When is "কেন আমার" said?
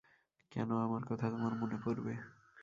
0.51-1.01